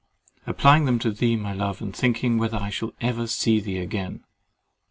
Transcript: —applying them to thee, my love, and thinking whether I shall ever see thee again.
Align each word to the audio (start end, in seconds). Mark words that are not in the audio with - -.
—applying 0.47 0.85
them 0.85 0.97
to 0.97 1.11
thee, 1.11 1.35
my 1.35 1.53
love, 1.53 1.79
and 1.79 1.95
thinking 1.95 2.39
whether 2.39 2.57
I 2.57 2.71
shall 2.71 2.93
ever 3.01 3.27
see 3.27 3.59
thee 3.59 3.77
again. 3.77 4.23